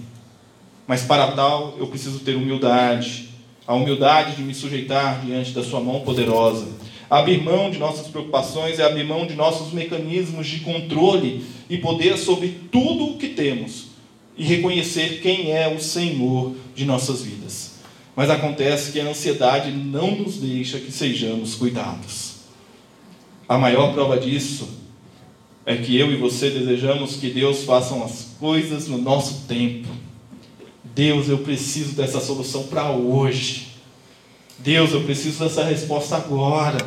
Mas 0.86 1.02
para 1.02 1.32
tal, 1.32 1.74
eu 1.78 1.88
preciso 1.88 2.20
ter 2.20 2.34
humildade, 2.34 3.28
a 3.66 3.74
humildade 3.74 4.36
de 4.36 4.42
me 4.42 4.54
sujeitar 4.54 5.20
diante 5.20 5.52
da 5.52 5.62
sua 5.62 5.80
mão 5.80 6.00
poderosa. 6.00 6.66
Abrir 7.12 7.42
mão 7.42 7.70
de 7.70 7.76
nossas 7.76 8.06
preocupações 8.06 8.78
é 8.78 8.84
abrir 8.84 9.04
mão 9.04 9.26
de 9.26 9.34
nossos 9.34 9.70
mecanismos 9.70 10.46
de 10.46 10.60
controle 10.60 11.44
e 11.68 11.76
poder 11.76 12.16
sobre 12.16 12.58
tudo 12.72 13.04
o 13.04 13.18
que 13.18 13.28
temos 13.28 13.88
e 14.34 14.42
reconhecer 14.42 15.20
quem 15.20 15.52
é 15.52 15.68
o 15.68 15.78
Senhor 15.78 16.54
de 16.74 16.86
nossas 16.86 17.20
vidas. 17.20 17.72
Mas 18.16 18.30
acontece 18.30 18.92
que 18.92 18.98
a 18.98 19.04
ansiedade 19.04 19.70
não 19.72 20.12
nos 20.12 20.38
deixa 20.38 20.78
que 20.78 20.90
sejamos 20.90 21.54
cuidados. 21.54 22.36
A 23.46 23.58
maior 23.58 23.92
prova 23.92 24.18
disso 24.18 24.66
é 25.66 25.76
que 25.76 25.94
eu 25.94 26.10
e 26.10 26.16
você 26.16 26.48
desejamos 26.48 27.16
que 27.16 27.28
Deus 27.28 27.64
faça 27.64 27.94
as 28.02 28.34
coisas 28.40 28.88
no 28.88 28.96
nosso 28.96 29.46
tempo. 29.46 29.88
Deus, 30.82 31.28
eu 31.28 31.40
preciso 31.40 31.94
dessa 31.94 32.20
solução 32.20 32.68
para 32.68 32.90
hoje. 32.90 33.71
Deus, 34.62 34.92
eu 34.92 35.02
preciso 35.02 35.42
dessa 35.42 35.64
resposta 35.64 36.16
agora. 36.16 36.78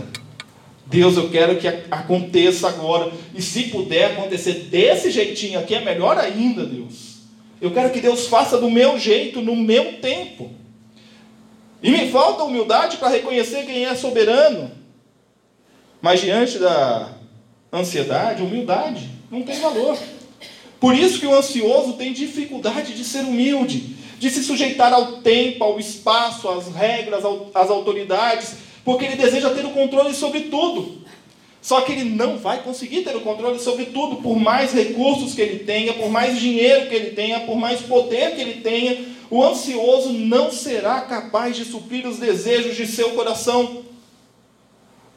Deus, 0.85 1.17
eu 1.17 1.29
quero 1.29 1.57
que 1.57 1.67
aconteça 1.67 2.69
agora. 2.69 3.11
E 3.33 3.41
se 3.41 3.63
puder 3.63 4.11
acontecer 4.11 4.67
desse 4.69 5.11
jeitinho 5.11 5.59
aqui, 5.59 5.75
é 5.75 5.83
melhor 5.83 6.17
ainda, 6.17 6.65
Deus. 6.65 7.15
Eu 7.59 7.71
quero 7.71 7.89
que 7.89 7.99
Deus 7.99 8.27
faça 8.27 8.57
do 8.57 8.69
meu 8.69 8.97
jeito, 8.97 9.41
no 9.41 9.55
meu 9.55 9.99
tempo. 9.99 10.51
E 11.83 11.91
me 11.91 12.09
falta 12.09 12.43
humildade 12.43 12.97
para 12.97 13.09
reconhecer 13.09 13.65
quem 13.65 13.85
é 13.85 13.93
soberano. 13.93 14.71
Mas 16.01 16.21
diante 16.21 16.57
da 16.57 17.11
ansiedade, 17.73 18.41
humildade 18.41 19.09
não 19.29 19.41
tem 19.41 19.59
valor. 19.59 19.97
Por 20.79 20.95
isso 20.95 21.19
que 21.19 21.25
o 21.25 21.35
ansioso 21.35 21.93
tem 21.93 22.13
dificuldade 22.13 22.93
de 22.93 23.03
ser 23.03 23.21
humilde, 23.21 23.95
de 24.19 24.29
se 24.29 24.43
sujeitar 24.43 24.93
ao 24.93 25.17
tempo, 25.17 25.63
ao 25.63 25.79
espaço, 25.79 26.49
às 26.49 26.73
regras, 26.73 27.23
às 27.53 27.69
autoridades, 27.69 28.55
porque 28.83 29.05
ele 29.05 29.15
deseja 29.15 29.49
ter 29.49 29.65
o 29.65 29.71
controle 29.71 30.13
sobre 30.13 30.41
tudo. 30.41 31.03
Só 31.61 31.81
que 31.81 31.93
ele 31.93 32.03
não 32.03 32.37
vai 32.37 32.61
conseguir 32.61 33.01
ter 33.01 33.15
o 33.15 33.21
controle 33.21 33.59
sobre 33.59 33.85
tudo, 33.85 34.17
por 34.17 34.37
mais 34.37 34.71
recursos 34.71 35.33
que 35.33 35.41
ele 35.41 35.59
tenha, 35.59 35.93
por 35.93 36.09
mais 36.09 36.39
dinheiro 36.39 36.87
que 36.87 36.93
ele 36.93 37.11
tenha, 37.11 37.39
por 37.39 37.55
mais 37.55 37.81
poder 37.81 38.35
que 38.35 38.41
ele 38.41 38.61
tenha, 38.61 39.03
o 39.31 39.43
ansioso 39.43 40.13
não 40.13 40.51
será 40.51 41.01
capaz 41.01 41.55
de 41.55 41.65
suprir 41.65 42.05
os 42.05 42.19
desejos 42.19 42.75
de 42.77 42.85
seu 42.85 43.09
coração. 43.11 43.83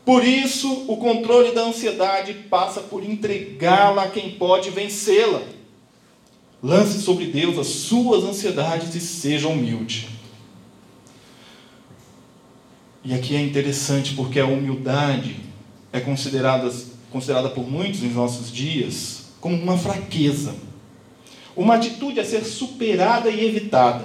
Por 0.06 0.24
isso, 0.24 0.86
o 0.88 0.96
controle 0.96 1.52
da 1.52 1.60
ansiedade 1.60 2.32
passa 2.48 2.80
por 2.80 3.04
entregá-la 3.04 4.04
a 4.04 4.10
quem 4.10 4.30
pode 4.30 4.70
vencê-la. 4.70 5.42
Lance 6.62 7.00
sobre 7.00 7.26
Deus 7.26 7.58
as 7.58 7.66
suas 7.66 8.24
ansiedades 8.24 8.94
e 8.94 9.00
seja 9.00 9.48
humilde. 9.48 10.08
E 13.04 13.14
aqui 13.14 13.36
é 13.36 13.40
interessante 13.40 14.14
porque 14.14 14.40
a 14.40 14.46
humildade 14.46 15.36
é 15.92 16.00
considerada, 16.00 16.70
considerada 17.10 17.48
por 17.48 17.68
muitos 17.68 18.02
em 18.02 18.10
nossos 18.10 18.52
dias 18.52 19.28
como 19.40 19.56
uma 19.56 19.78
fraqueza 19.78 20.54
uma 21.58 21.74
atitude 21.74 22.20
a 22.20 22.24
ser 22.24 22.44
superada 22.44 23.28
e 23.28 23.44
evitada. 23.44 24.04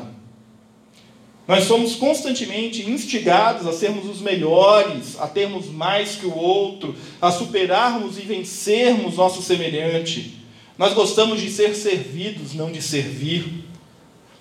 Nós 1.47 1.65
somos 1.65 1.93
constantemente 1.95 2.89
instigados 2.89 3.67
a 3.67 3.71
sermos 3.71 4.09
os 4.09 4.21
melhores, 4.21 5.19
a 5.19 5.27
termos 5.27 5.67
mais 5.67 6.15
que 6.15 6.25
o 6.25 6.35
outro, 6.35 6.95
a 7.21 7.29
superarmos 7.29 8.17
e 8.17 8.21
vencermos 8.21 9.17
nosso 9.17 9.43
semelhante. 9.43 10.42
Nós 10.77 10.93
gostamos 10.93 11.39
de 11.39 11.49
ser 11.49 11.75
servidos, 11.75 12.53
não 12.53 12.71
de 12.71 12.81
servir. 12.81 13.65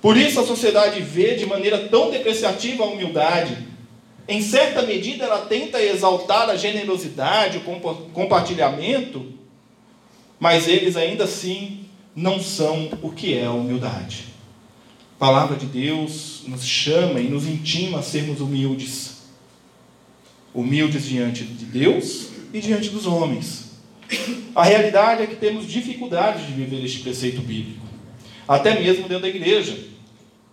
Por 0.00 0.16
isso 0.16 0.40
a 0.40 0.46
sociedade 0.46 1.00
vê 1.00 1.34
de 1.34 1.46
maneira 1.46 1.88
tão 1.88 2.10
depreciativa 2.10 2.84
a 2.84 2.88
humildade. 2.88 3.56
Em 4.26 4.40
certa 4.40 4.82
medida, 4.82 5.24
ela 5.24 5.46
tenta 5.46 5.82
exaltar 5.82 6.48
a 6.48 6.56
generosidade, 6.56 7.58
o 7.58 7.60
compartilhamento, 8.12 9.32
mas 10.40 10.66
eles 10.66 10.96
ainda 10.96 11.24
assim 11.24 11.86
não 12.14 12.40
são 12.40 12.90
o 13.02 13.10
que 13.10 13.36
é 13.36 13.44
a 13.44 13.52
humildade. 13.52 14.26
A 15.16 15.18
palavra 15.18 15.56
de 15.56 15.66
Deus 15.66 16.42
nos 16.46 16.64
chama 16.64 17.20
e 17.20 17.28
nos 17.28 17.46
intima 17.46 17.98
a 17.98 18.02
sermos 18.02 18.40
humildes. 18.40 19.22
Humildes 20.54 21.06
diante 21.06 21.44
de 21.44 21.64
Deus 21.64 22.28
e 22.52 22.60
diante 22.60 22.88
dos 22.88 23.06
homens. 23.06 23.71
A 24.54 24.64
realidade 24.64 25.22
é 25.22 25.26
que 25.26 25.36
temos 25.36 25.66
dificuldade 25.66 26.46
de 26.46 26.52
viver 26.52 26.84
este 26.84 27.00
preceito 27.00 27.40
bíblico, 27.40 27.86
até 28.46 28.78
mesmo 28.78 29.08
dentro 29.08 29.22
da 29.22 29.28
igreja. 29.28 29.76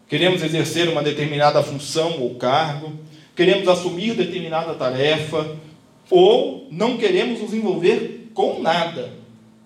Queremos 0.08 0.42
exercer 0.42 0.88
uma 0.90 1.04
determinada 1.04 1.62
função 1.62 2.20
ou 2.20 2.36
cargo, 2.36 2.94
queremos 3.36 3.68
assumir 3.68 4.16
determinada 4.16 4.74
tarefa, 4.74 5.56
ou 6.10 6.68
não 6.72 6.98
queremos 6.98 7.42
nos 7.42 7.54
envolver 7.54 8.30
com 8.34 8.62
nada, 8.62 9.20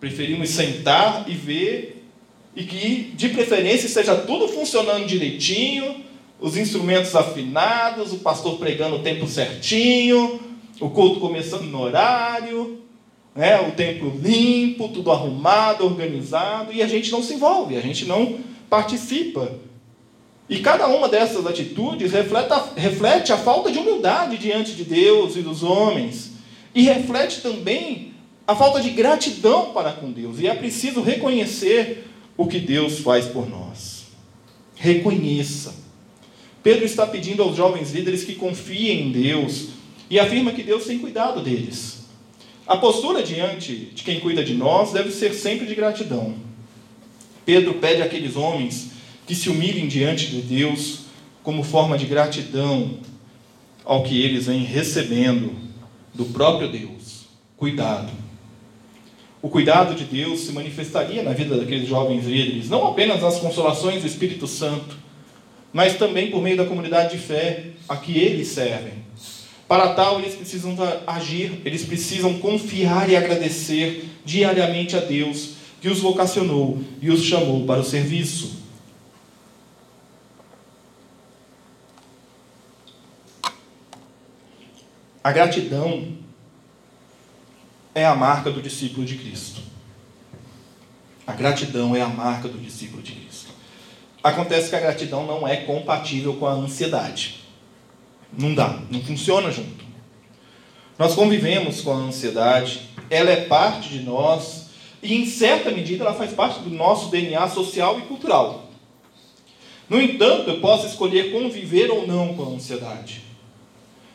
Preferimos 0.04 0.50
sentar 0.50 1.24
e 1.30 1.34
ver 1.34 2.04
e 2.54 2.66
que, 2.66 3.14
de 3.16 3.30
preferência, 3.30 3.88
esteja 3.88 4.14
tudo 4.18 4.50
funcionando 4.50 5.06
direitinho, 5.06 5.96
os 6.42 6.58
instrumentos 6.58 7.16
afinados, 7.16 8.12
o 8.12 8.18
pastor 8.18 8.58
pregando 8.58 8.98
o 8.98 9.00
tempo 9.00 9.26
certinho, 9.26 10.42
o 10.78 10.90
culto 10.90 11.22
começando 11.22 11.64
no 11.64 11.80
horário, 11.80 12.83
né, 13.36 13.60
o 13.62 13.72
templo 13.72 14.14
limpo, 14.22 14.90
tudo 14.90 15.12
arrumado, 15.12 15.84
organizado, 15.86 16.72
e 16.72 16.82
a 16.82 16.88
gente 16.88 17.12
não 17.12 17.24
se 17.24 17.34
envolve, 17.34 17.76
a 17.76 17.82
gente 17.82 18.06
não 18.06 18.40
participa. 18.70 19.52
E 20.50 20.60
cada 20.60 20.88
uma 20.88 21.08
dessas 21.08 21.46
atitudes 21.48 22.12
reflete 22.12 22.52
a, 22.52 22.70
reflete 22.76 23.34
a 23.34 23.38
falta 23.38 23.72
de 23.72 23.80
humildade 23.80 24.38
diante 24.38 24.74
de 24.74 24.84
Deus 24.84 25.36
e 25.36 25.42
dos 25.42 25.64
homens, 25.64 26.32
e 26.76 26.84
reflete 26.84 27.42
também 27.42 28.14
a 28.46 28.56
falta 28.56 28.82
de 28.82 28.90
gratidão 28.90 29.72
para 29.74 29.94
com 29.94 30.12
Deus. 30.12 30.40
E 30.40 30.48
é 30.48 30.54
preciso 30.54 31.02
reconhecer 31.02 32.08
o 32.36 32.48
que 32.48 32.60
Deus 32.60 33.00
faz 33.00 33.26
por 33.26 33.50
nós. 33.50 34.04
Reconheça. 34.76 35.74
Pedro 36.62 36.86
está 36.86 37.06
pedindo 37.06 37.44
aos 37.44 37.56
jovens 37.56 37.92
líderes 37.92 38.24
que 38.24 38.36
confiem 38.36 39.08
em 39.08 39.12
Deus 39.12 39.70
e 40.10 40.20
afirma 40.20 40.52
que 40.52 40.64
Deus 40.64 40.86
tem 40.86 41.00
cuidado 41.00 41.42
deles. 41.42 42.03
A 42.66 42.78
postura 42.78 43.22
diante 43.22 43.76
de 43.94 44.04
quem 44.04 44.20
cuida 44.20 44.44
de 44.44 44.54
nós 44.54 44.92
deve 44.92 45.12
ser 45.12 45.34
sempre 45.34 45.66
de 45.66 45.76
gratidão. 45.76 46.36
Pedro 47.46 47.76
pede 47.76 48.02
àqueles 48.02 48.36
homens 48.36 48.92
que 49.28 49.36
se 49.36 49.50
humilhem 49.50 49.88
diante 49.88 50.28
de 50.28 50.42
Deus 50.42 51.00
como 51.42 51.64
forma 51.64 51.98
de 51.98 52.06
gratidão 52.06 53.00
ao 53.84 54.04
que 54.04 54.22
eles 54.22 54.46
vêm 54.46 54.64
recebendo 54.64 55.54
do 56.14 56.26
próprio 56.26 56.72
Deus. 56.72 57.24
Cuidado 57.58 58.24
o 59.44 59.50
cuidado 59.50 59.94
de 59.94 60.06
Deus 60.06 60.40
se 60.40 60.54
manifestaria 60.54 61.22
na 61.22 61.34
vida 61.34 61.58
daqueles 61.58 61.86
jovens 61.86 62.26
líderes, 62.26 62.70
não 62.70 62.88
apenas 62.88 63.22
nas 63.22 63.40
consolações 63.40 64.02
do 64.02 64.08
Espírito 64.08 64.48
Santo, 64.48 64.98
mas 65.74 65.98
também 65.98 66.32
por 66.32 66.42
meio 66.42 66.56
da 66.56 66.66
comunidade 66.66 67.18
de 67.18 67.22
fé 67.22 67.66
a 67.90 67.98
que 67.98 68.18
eles 68.18 68.48
servem. 68.48 69.03
Para 69.68 69.94
tal, 69.94 70.20
eles 70.20 70.36
precisam 70.36 70.76
agir, 71.08 71.62
eles 71.66 71.84
precisam 71.84 72.38
confiar 72.40 73.10
e 73.10 73.16
agradecer 73.16 74.10
diariamente 74.26 74.96
a 74.96 75.00
Deus 75.00 75.56
que 75.82 75.90
os 75.90 76.00
vocacionou 76.00 76.82
e 77.02 77.10
os 77.10 77.24
chamou 77.24 77.66
para 77.66 77.82
o 77.82 77.84
serviço. 77.84 78.64
A 85.24 85.32
gratidão 85.32 86.18
é 87.96 88.06
a 88.06 88.16
marca 88.16 88.52
do 88.52 88.62
discípulo 88.62 89.06
de 89.06 89.18
Cristo. 89.18 89.62
A 91.26 91.32
gratidão 91.32 91.96
é 91.96 92.02
a 92.02 92.10
marca 92.10 92.50
do 92.50 92.58
discípulo 92.58 93.02
de 93.02 93.14
Cristo. 93.14 93.52
Acontece 94.22 94.70
que 94.70 94.76
a 94.76 94.80
gratidão 94.82 95.26
não 95.26 95.48
é 95.48 95.58
compatível 95.58 96.36
com 96.36 96.46
a 96.46 96.52
ansiedade. 96.52 97.43
Não 98.38 98.54
dá, 98.54 98.80
não 98.90 99.02
funciona 99.02 99.52
junto. 99.52 99.84
Nós 100.98 101.16
convivemos 101.16 101.82
com 101.82 101.92
a 101.92 101.98
ansiedade, 101.98 102.82
ela 103.10 103.30
é 103.30 103.46
parte 103.46 103.90
de 103.90 104.00
nós 104.00 104.68
e, 105.02 105.14
em 105.14 105.26
certa 105.26 105.72
medida, 105.72 106.04
ela 106.04 106.14
faz 106.14 106.32
parte 106.32 106.60
do 106.60 106.70
nosso 106.70 107.10
DNA 107.10 107.48
social 107.50 108.00
e 108.00 108.04
cultural. 108.04 108.70
No 109.90 110.02
entanto, 110.02 110.50
eu 110.50 110.60
posso 110.60 110.88
escolher 110.88 111.32
conviver 111.32 111.92
ou 111.92 112.08
não 112.08 112.34
com 112.36 112.44
a 112.44 112.56
ansiedade. 112.56 113.22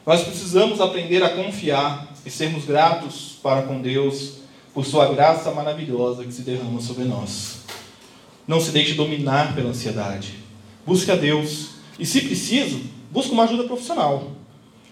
Nós 0.06 0.22
precisamos 0.22 0.80
aprender 0.80 1.22
a 1.22 1.28
confiar 1.28 2.08
e 2.24 2.30
sermos 2.30 2.64
gratos 2.64 3.38
para 3.42 3.62
com 3.62 3.80
Deus 3.80 4.38
por 4.72 4.86
Sua 4.86 5.12
graça 5.12 5.50
maravilhosa 5.50 6.24
que 6.24 6.32
se 6.32 6.42
derrama 6.42 6.80
sobre 6.80 7.04
nós. 7.04 7.58
Não 8.46 8.60
se 8.60 8.70
deixe 8.70 8.94
dominar 8.94 9.54
pela 9.54 9.70
ansiedade. 9.70 10.34
Busque 10.86 11.10
a 11.10 11.16
Deus. 11.16 11.72
E, 11.98 12.06
se 12.06 12.22
preciso, 12.22 12.80
busque 13.10 13.32
uma 13.32 13.44
ajuda 13.44 13.64
profissional. 13.64 14.32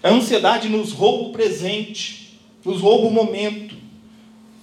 A 0.01 0.09
ansiedade 0.09 0.69
nos 0.69 0.91
rouba 0.91 1.29
o 1.29 1.31
presente, 1.31 2.39
nos 2.63 2.81
rouba 2.81 3.07
o 3.07 3.11
momento, 3.11 3.75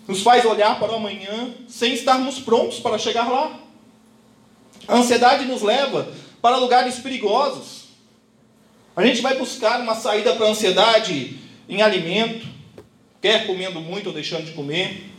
nos 0.07 0.23
faz 0.23 0.45
olhar 0.45 0.79
para 0.79 0.93
o 0.93 0.97
amanhã 0.97 1.55
sem 1.67 1.95
estarmos 1.95 2.39
prontos 2.39 2.79
para 2.79 2.99
chegar 2.99 3.29
lá. 3.31 3.59
A 4.87 4.97
ansiedade 4.97 5.47
nos 5.47 5.63
leva 5.63 6.13
para 6.43 6.57
lugares 6.57 6.99
perigosos. 6.99 7.85
A 8.95 9.05
gente 9.05 9.23
vai 9.23 9.37
buscar 9.37 9.81
uma 9.81 9.95
saída 9.95 10.35
para 10.35 10.47
a 10.47 10.51
ansiedade 10.51 11.39
em 11.69 11.83
alimento, 11.83 12.47
quer 13.21 13.47
comendo 13.47 13.81
muito 13.81 14.09
ou 14.09 14.13
deixando 14.13 14.45
de 14.45 14.53
comer, 14.53 15.11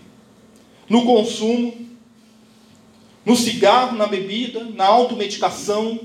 no 0.88 1.04
consumo, 1.04 1.74
no 3.25 3.36
cigarro, 3.36 3.98
na 3.98 4.06
bebida, 4.06 4.63
na 4.63 4.86
automedicação, 4.86 6.00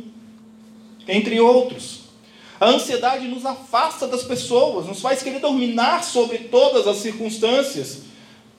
entre 1.06 1.38
outros. 1.38 1.99
A 2.60 2.66
ansiedade 2.66 3.26
nos 3.26 3.46
afasta 3.46 4.06
das 4.06 4.22
pessoas, 4.22 4.84
nos 4.84 5.00
faz 5.00 5.22
querer 5.22 5.40
dominar 5.40 6.04
sobre 6.04 6.36
todas 6.36 6.86
as 6.86 6.98
circunstâncias. 6.98 8.02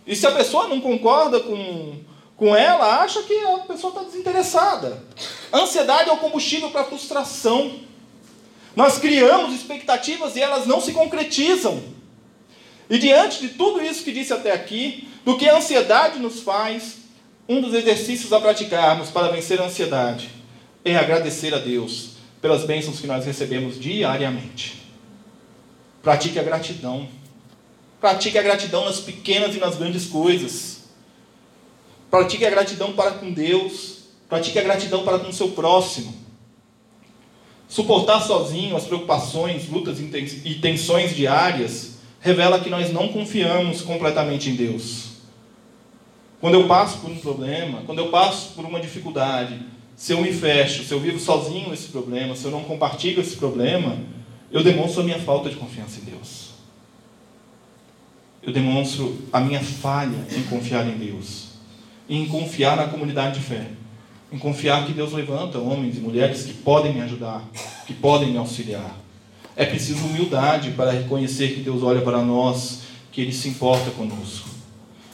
E 0.08 0.15
se 0.15 0.25
a 0.25 0.31
pessoa 0.31 0.67
não 0.67 0.81
concorda 0.81 1.39
com, 1.39 2.00
com 2.36 2.55
ela, 2.55 3.03
acha 3.03 3.22
que 3.22 3.38
a 3.46 3.60
pessoa 3.60 3.93
está 3.93 4.03
desinteressada. 4.03 5.03
A 5.51 5.60
ansiedade 5.60 6.10
é 6.10 6.13
o 6.13 6.17
combustível 6.17 6.72
para 6.72 6.81
a 6.81 6.86
frustração. 6.86 7.79
Nós 8.75 8.98
criamos 8.98 9.53
expectativas 9.53 10.36
e 10.36 10.41
elas 10.41 10.65
não 10.65 10.81
se 10.81 10.93
concretizam. 10.93 11.84
E 12.89 12.98
diante 12.98 13.39
de 13.39 13.50
tudo 13.50 13.84
isso 13.84 14.03
que 14.03 14.12
disse 14.12 14.34
até 14.34 14.51
aqui, 14.51 15.08
do 15.24 15.38
que 15.38 15.48
a 15.48 15.58
ansiedade 15.58 16.17
nos 16.17 16.39
faz, 16.39 17.01
um 17.48 17.62
dos 17.62 17.75
exercícios 17.75 18.34
a 18.34 18.39
praticarmos 18.39 19.12
para 19.12 19.27
vencer 19.27 19.62
a 19.62 19.65
ansiedade 19.65 20.31
é 20.84 20.96
agradecer 20.96 21.53
a 21.53 21.60
Deus 21.60 22.11
pelas 22.42 22.66
bênçãos 22.66 23.00
que 23.00 23.08
nós 23.08 23.26
recebemos 23.26 23.80
diariamente. 23.80 24.82
Pratique 26.02 26.40
a 26.40 26.44
gratidão. 26.44 27.08
Pratique 28.00 28.38
a 28.38 28.42
gratidão 28.42 28.86
nas 28.86 29.00
pequenas 29.00 29.56
e 29.56 29.60
nas 29.60 29.76
grandes 29.76 30.08
coisas. 30.08 30.86
Pratique 32.10 32.46
a 32.46 32.50
gratidão 32.50 32.94
para 32.94 33.12
com 33.12 33.32
Deus. 33.32 34.00
Pratique 34.28 34.58
a 34.58 34.64
gratidão 34.64 35.04
para 35.04 35.20
com 35.20 35.30
o 35.30 35.34
seu 35.34 35.52
próximo. 35.52 36.14
Suportar 37.68 38.20
sozinho 38.22 38.76
as 38.76 38.86
preocupações, 38.86 39.70
lutas 39.70 40.00
e 40.00 40.56
tensões 40.56 41.16
diárias 41.16 41.92
revela 42.20 42.60
que 42.60 42.70
nós 42.70 42.92
não 42.92 43.10
confiamos 43.10 43.82
completamente 43.82 44.50
em 44.50 44.56
Deus. 44.56 45.12
Quando 46.40 46.56
eu 46.56 46.68
passo 46.68 46.98
por 47.00 47.12
um 47.12 47.18
problema, 47.18 47.84
quando 47.86 48.00
eu 48.00 48.10
passo 48.10 48.54
por 48.54 48.66
uma 48.66 48.80
dificuldade, 48.80 49.60
se 50.01 50.14
eu 50.14 50.22
me 50.24 50.33
fecho, 50.33 50.83
se 50.83 50.92
eu 50.92 51.00
vivo 51.00 51.20
sozinho 51.20 51.72
esse 51.72 51.90
problema, 51.90 52.35
se 52.35 52.44
eu 52.46 52.50
não 52.50 52.64
compartilho 52.64 53.22
esse 53.22 53.35
problema, 53.35 54.00
eu 54.51 54.64
demonstro 54.64 55.01
a 55.01 55.03
minha 55.03 55.20
falta 55.20 55.48
de 55.48 55.55
confiança 55.55 56.00
em 56.01 56.05
Deus. 56.05 56.50
Eu 58.42 58.51
demonstro 58.51 59.16
a 59.31 59.40
minha 59.40 59.59
falha 59.61 60.18
em 60.35 60.42
confiar 60.42 60.87
em 60.87 60.98
Deus, 60.98 61.50
em 62.09 62.25
confiar 62.25 62.77
na 62.77 62.87
comunidade 62.87 63.40
de 63.40 63.46
fé, 63.46 63.68
em 64.31 64.40
confiar 64.40 64.87
que 64.87 64.92
Deus 64.92 65.14
levanta 65.14 65.59
homens 65.59 65.98
e 65.98 66.00
mulheres 66.00 66.46
que 66.46 66.53
podem 66.53 66.96
me 66.96 67.01
ajudar, 67.01 67.48
que 67.85 67.94
podem 67.94 68.31
me 68.31 68.40
auxiliar. 68.40 68.98
É 69.55 69.68
preciso 69.68 70.03
humildade 70.03 70.72
para 70.72 70.90
reconhecer 70.90 71.53
que 71.53 71.59
Deus 71.59 71.83
olha 71.83 72.01
para 72.01 72.24
nós, 72.24 72.81
que 73.11 73.22
Ele 73.22 73.31
se 73.31 73.50
importa 73.50 73.92
conosco. 73.92 74.50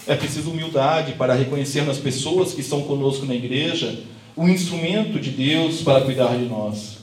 É 0.08 0.16
preciso 0.16 0.50
humildade 0.50 1.12
para 1.12 1.34
reconhecer 1.34 1.82
nas 1.82 1.98
pessoas 1.98 2.54
que 2.54 2.62
estão 2.62 2.84
conosco 2.84 3.26
na 3.26 3.36
igreja 3.36 4.16
o 4.38 4.48
instrumento 4.48 5.20
de 5.20 5.32
Deus 5.32 5.82
para 5.82 6.02
cuidar 6.02 6.38
de 6.38 6.46
nós. 6.46 7.00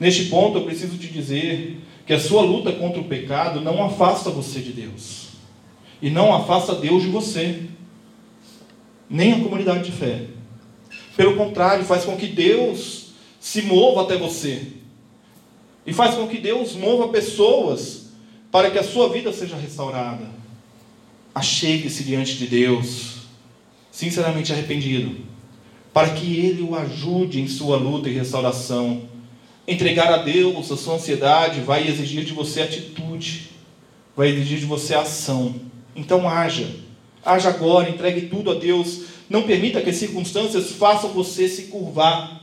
Neste 0.00 0.24
ponto, 0.24 0.58
eu 0.58 0.64
preciso 0.64 0.98
te 0.98 1.06
dizer 1.06 1.78
que 2.04 2.12
a 2.12 2.18
sua 2.18 2.42
luta 2.42 2.72
contra 2.72 3.00
o 3.00 3.04
pecado 3.04 3.60
não 3.60 3.84
afasta 3.84 4.30
você 4.30 4.58
de 4.58 4.72
Deus. 4.72 5.28
E 6.02 6.10
não 6.10 6.34
afasta 6.34 6.74
Deus 6.74 7.04
de 7.04 7.08
você. 7.08 7.62
Nem 9.08 9.32
a 9.32 9.40
comunidade 9.40 9.84
de 9.84 9.92
fé. 9.92 10.26
Pelo 11.16 11.36
contrário, 11.36 11.84
faz 11.84 12.04
com 12.04 12.16
que 12.16 12.26
Deus 12.26 13.12
se 13.38 13.62
mova 13.62 14.02
até 14.02 14.16
você. 14.16 14.66
E 15.86 15.92
faz 15.92 16.16
com 16.16 16.26
que 16.26 16.38
Deus 16.38 16.74
mova 16.74 17.08
pessoas 17.08 18.08
para 18.50 18.72
que 18.72 18.78
a 18.78 18.82
sua 18.82 19.08
vida 19.08 19.32
seja 19.32 19.54
restaurada. 19.54 20.26
Achegue-se 21.32 22.02
diante 22.02 22.36
de 22.36 22.48
Deus, 22.48 23.18
sinceramente 23.92 24.52
arrependido 24.52 25.31
para 25.92 26.10
que 26.10 26.38
Ele 26.38 26.62
o 26.62 26.74
ajude 26.74 27.40
em 27.40 27.48
sua 27.48 27.76
luta 27.76 28.08
e 28.08 28.14
restauração. 28.14 29.02
Entregar 29.66 30.12
a 30.12 30.18
Deus 30.18 30.70
a 30.72 30.76
sua 30.76 30.94
ansiedade 30.94 31.60
vai 31.60 31.86
exigir 31.86 32.24
de 32.24 32.32
você 32.32 32.62
atitude, 32.62 33.50
vai 34.16 34.28
exigir 34.28 34.58
de 34.58 34.66
você 34.66 34.94
ação. 34.94 35.54
Então 35.94 36.28
haja, 36.28 36.68
haja 37.24 37.50
agora, 37.50 37.90
entregue 37.90 38.22
tudo 38.22 38.50
a 38.50 38.54
Deus. 38.54 39.02
Não 39.28 39.42
permita 39.42 39.80
que 39.80 39.90
as 39.90 39.96
circunstâncias 39.96 40.72
façam 40.72 41.10
você 41.10 41.48
se 41.48 41.64
curvar. 41.64 42.40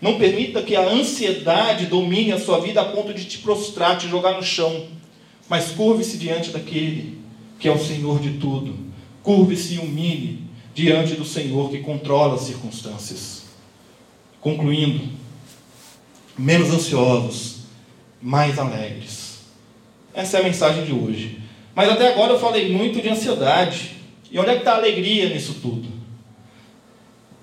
Não 0.00 0.18
permita 0.18 0.62
que 0.62 0.74
a 0.74 0.88
ansiedade 0.88 1.86
domine 1.86 2.32
a 2.32 2.40
sua 2.40 2.60
vida 2.60 2.80
a 2.80 2.84
ponto 2.84 3.14
de 3.14 3.24
te 3.24 3.38
prostrar, 3.38 3.96
te 3.96 4.08
jogar 4.08 4.34
no 4.34 4.42
chão. 4.42 4.86
Mas 5.48 5.70
curve-se 5.70 6.16
diante 6.18 6.50
daquele 6.50 7.18
que 7.58 7.68
é 7.68 7.72
o 7.72 7.78
Senhor 7.78 8.18
de 8.18 8.38
tudo. 8.38 8.76
Curve-se 9.22 9.74
e 9.74 9.78
humilhe 9.78 10.40
diante 10.74 11.14
do 11.14 11.24
Senhor 11.24 11.70
que 11.70 11.78
controla 11.78 12.34
as 12.34 12.42
circunstâncias. 12.42 13.42
Concluindo, 14.40 15.08
menos 16.36 16.70
ansiosos, 16.70 17.62
mais 18.20 18.58
alegres. 18.58 19.40
Essa 20.14 20.38
é 20.38 20.40
a 20.40 20.44
mensagem 20.44 20.84
de 20.84 20.92
hoje. 20.92 21.40
Mas 21.74 21.88
até 21.88 22.08
agora 22.08 22.32
eu 22.32 22.40
falei 22.40 22.72
muito 22.72 23.00
de 23.00 23.08
ansiedade. 23.08 23.96
E 24.30 24.38
onde 24.38 24.50
é 24.50 24.54
que 24.54 24.60
está 24.60 24.72
a 24.72 24.76
alegria 24.76 25.28
nisso 25.28 25.56
tudo? 25.60 25.88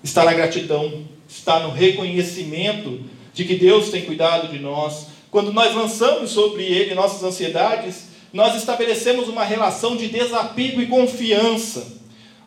Está 0.03 0.23
na 0.23 0.33
gratidão, 0.33 1.05
está 1.27 1.59
no 1.59 1.71
reconhecimento 1.71 3.01
de 3.33 3.45
que 3.45 3.55
Deus 3.55 3.89
tem 3.89 4.05
cuidado 4.05 4.47
de 4.47 4.59
nós. 4.59 5.07
Quando 5.29 5.53
nós 5.53 5.75
lançamos 5.75 6.31
sobre 6.31 6.63
Ele 6.63 6.95
nossas 6.95 7.23
ansiedades, 7.23 8.09
nós 8.33 8.55
estabelecemos 8.55 9.27
uma 9.27 9.43
relação 9.43 9.95
de 9.95 10.07
desapego 10.07 10.81
e 10.81 10.87
confiança 10.87 11.98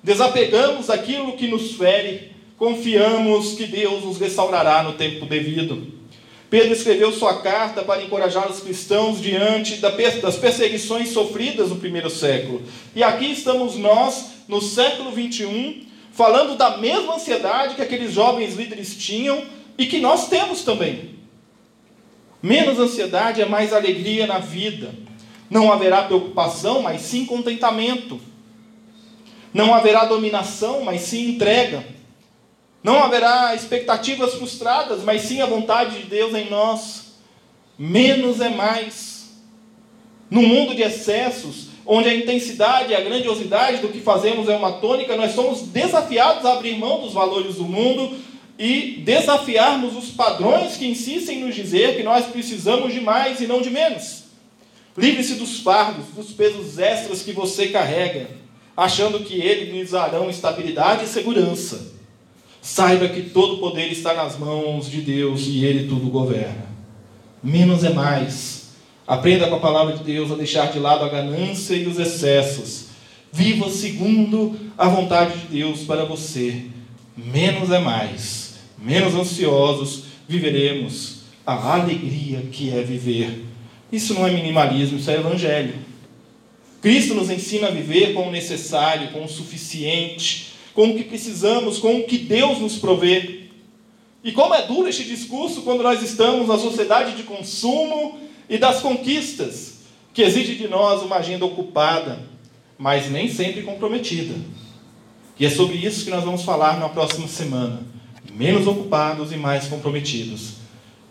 desapegamos 0.02 0.90
aquilo 0.90 1.36
que 1.36 1.46
nos 1.46 1.72
fere, 1.72 2.32
confiamos 2.56 3.54
que 3.54 3.66
Deus 3.66 4.04
nos 4.04 4.18
restaurará 4.18 4.82
no 4.82 4.94
tempo 4.94 5.26
devido. 5.26 6.02
Pedro 6.50 6.74
escreveu 6.74 7.10
sua 7.12 7.40
carta 7.40 7.82
para 7.82 8.02
encorajar 8.02 8.50
os 8.50 8.60
cristãos 8.60 9.22
diante 9.22 9.76
das 9.76 10.36
perseguições 10.36 11.08
sofridas 11.08 11.70
no 11.70 11.76
primeiro 11.76 12.10
século. 12.10 12.60
E 12.94 13.02
aqui 13.02 13.32
estamos 13.32 13.76
nós, 13.76 14.32
no 14.46 14.60
século 14.60 15.12
21, 15.12 15.86
falando 16.12 16.54
da 16.54 16.76
mesma 16.76 17.14
ansiedade 17.14 17.74
que 17.74 17.80
aqueles 17.80 18.12
jovens 18.12 18.54
líderes 18.54 18.94
tinham 18.94 19.42
e 19.78 19.86
que 19.86 19.98
nós 19.98 20.28
temos 20.28 20.62
também. 20.62 21.12
Menos 22.42 22.78
ansiedade 22.78 23.40
é 23.40 23.46
mais 23.46 23.72
alegria 23.72 24.26
na 24.26 24.38
vida. 24.38 24.94
Não 25.48 25.72
haverá 25.72 26.02
preocupação, 26.02 26.82
mas 26.82 27.00
sim 27.00 27.24
contentamento. 27.24 28.20
Não 29.52 29.74
haverá 29.74 30.04
dominação, 30.04 30.82
mas 30.82 31.02
sim 31.02 31.30
entrega. 31.30 31.84
Não 32.82 33.02
haverá 33.02 33.54
expectativas 33.54 34.34
frustradas, 34.34 35.02
mas 35.02 35.22
sim 35.22 35.40
a 35.40 35.46
vontade 35.46 35.98
de 36.00 36.06
Deus 36.06 36.34
em 36.34 36.50
nós. 36.50 37.12
Menos 37.78 38.40
é 38.40 38.48
mais. 38.48 39.30
No 40.30 40.42
mundo 40.42 40.74
de 40.74 40.82
excessos, 40.82 41.68
onde 41.84 42.08
a 42.08 42.14
intensidade 42.14 42.92
e 42.92 42.94
a 42.94 43.00
grandiosidade 43.00 43.78
do 43.78 43.88
que 43.88 44.00
fazemos 44.00 44.48
é 44.48 44.56
uma 44.56 44.72
tônica, 44.72 45.16
nós 45.16 45.32
somos 45.32 45.62
desafiados 45.62 46.44
a 46.44 46.54
abrir 46.54 46.76
mão 46.78 47.00
dos 47.00 47.12
valores 47.12 47.56
do 47.56 47.64
mundo 47.64 48.16
e 48.58 49.02
desafiarmos 49.04 49.96
os 49.96 50.10
padrões 50.10 50.76
que 50.76 50.86
insistem 50.86 51.40
nos 51.40 51.54
dizer 51.54 51.96
que 51.96 52.02
nós 52.02 52.26
precisamos 52.26 52.92
de 52.92 53.00
mais 53.00 53.40
e 53.40 53.46
não 53.46 53.60
de 53.60 53.70
menos. 53.70 54.24
Livre-se 54.96 55.34
dos 55.34 55.60
fardos, 55.60 56.06
dos 56.14 56.32
pesos 56.32 56.78
extras 56.78 57.22
que 57.22 57.32
você 57.32 57.68
carrega, 57.68 58.28
achando 58.76 59.20
que 59.20 59.34
eles 59.34 59.72
lhes 59.72 59.90
darão 59.90 60.30
estabilidade 60.30 61.04
e 61.04 61.08
segurança. 61.08 61.92
Saiba 62.60 63.08
que 63.08 63.22
todo 63.22 63.58
poder 63.58 63.90
está 63.90 64.14
nas 64.14 64.38
mãos 64.38 64.88
de 64.88 65.00
Deus 65.00 65.46
e 65.46 65.64
Ele 65.64 65.88
tudo 65.88 66.08
governa. 66.08 66.66
Menos 67.42 67.82
é 67.82 67.92
mais. 67.92 68.70
Aprenda 69.06 69.48
com 69.48 69.56
a 69.56 69.60
palavra 69.60 69.96
de 69.96 70.04
Deus 70.04 70.30
a 70.30 70.36
deixar 70.36 70.70
de 70.70 70.78
lado 70.78 71.04
a 71.04 71.08
ganância 71.08 71.74
e 71.74 71.86
os 71.86 71.98
excessos. 71.98 72.86
Viva 73.32 73.68
segundo 73.68 74.54
a 74.78 74.88
vontade 74.88 75.38
de 75.40 75.46
Deus 75.46 75.80
para 75.80 76.04
você. 76.04 76.66
Menos 77.16 77.70
é 77.70 77.80
mais. 77.80 78.54
Menos 78.78 79.14
ansiosos 79.14 80.04
viveremos 80.28 81.22
a 81.44 81.74
alegria 81.74 82.42
que 82.52 82.70
é 82.70 82.80
viver. 82.82 83.44
Isso 83.90 84.14
não 84.14 84.26
é 84.26 84.30
minimalismo, 84.30 84.98
isso 84.98 85.10
é 85.10 85.14
evangelho. 85.14 85.74
Cristo 86.82 87.14
nos 87.14 87.30
ensina 87.30 87.68
a 87.68 87.70
viver 87.70 88.12
com 88.12 88.26
o 88.26 88.32
necessário, 88.32 89.12
com 89.12 89.24
o 89.24 89.28
suficiente, 89.28 90.52
com 90.74 90.90
o 90.90 90.96
que 90.96 91.04
precisamos, 91.04 91.78
com 91.78 92.00
o 92.00 92.04
que 92.04 92.18
Deus 92.18 92.58
nos 92.58 92.76
provê. 92.76 93.42
E 94.24 94.32
como 94.32 94.52
é 94.52 94.66
duro 94.66 94.88
este 94.88 95.04
discurso 95.04 95.62
quando 95.62 95.84
nós 95.84 96.02
estamos 96.02 96.48
na 96.48 96.58
sociedade 96.58 97.16
de 97.16 97.22
consumo 97.22 98.18
e 98.48 98.58
das 98.58 98.80
conquistas, 98.80 99.74
que 100.12 100.22
exige 100.22 100.56
de 100.56 100.66
nós 100.66 101.02
uma 101.02 101.16
agenda 101.16 101.44
ocupada, 101.44 102.20
mas 102.76 103.08
nem 103.08 103.32
sempre 103.32 103.62
comprometida. 103.62 104.34
E 105.38 105.46
é 105.46 105.50
sobre 105.50 105.76
isso 105.76 106.04
que 106.04 106.10
nós 106.10 106.24
vamos 106.24 106.42
falar 106.42 106.80
na 106.80 106.88
próxima 106.88 107.28
semana. 107.28 107.80
Menos 108.34 108.66
ocupados 108.66 109.30
e 109.30 109.36
mais 109.36 109.68
comprometidos. 109.68 110.54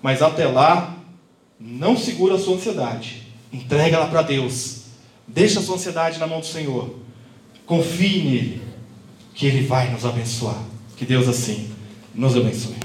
Mas 0.01 0.21
até 0.21 0.47
lá, 0.47 0.97
não 1.57 1.95
segura 1.95 2.35
a 2.35 2.39
sua 2.39 2.55
ansiedade. 2.55 3.23
Entrega 3.53 3.95
ela 3.95 4.07
para 4.07 4.21
Deus. 4.21 4.80
Deixa 5.33 5.59
a 5.59 5.63
sua 5.63 5.75
ansiedade 5.75 6.19
na 6.19 6.27
mão 6.27 6.39
do 6.39 6.45
Senhor. 6.45 6.93
Confie 7.65 8.23
nele, 8.23 8.61
que 9.33 9.45
Ele 9.45 9.65
vai 9.65 9.89
nos 9.89 10.05
abençoar. 10.05 10.61
Que 10.97 11.05
Deus 11.05 11.27
assim 11.27 11.69
nos 12.13 12.35
abençoe. 12.35 12.75